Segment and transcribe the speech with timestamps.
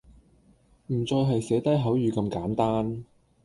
[0.87, 3.03] 唔再係寫低口語咁簡單